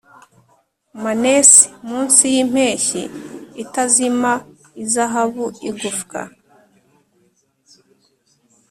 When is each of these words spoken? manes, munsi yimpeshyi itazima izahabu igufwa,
manes, 1.03 1.51
munsi 1.87 2.23
yimpeshyi 2.35 3.01
itazima 3.63 4.31
izahabu 4.83 5.45
igufwa, 5.69 6.21